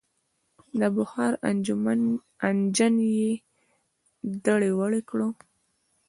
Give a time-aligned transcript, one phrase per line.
[0.79, 1.31] د بخار
[2.49, 3.29] انجن یې
[4.45, 5.19] دړې وړې کړ.